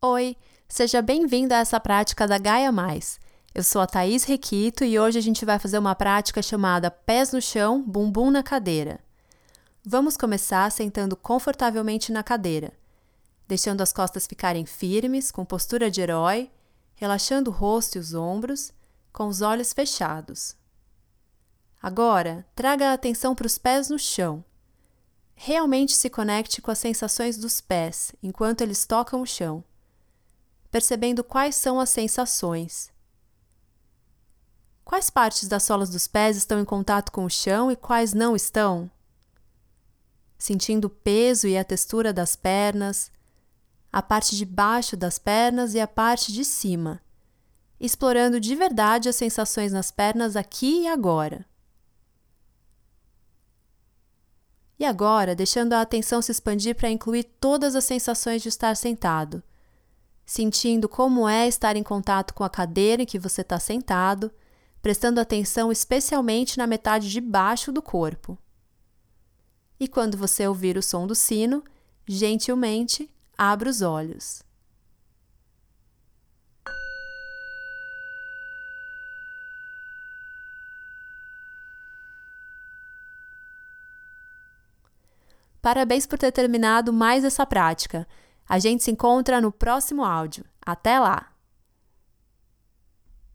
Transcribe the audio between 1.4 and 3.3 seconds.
a essa prática da Gaia Mais.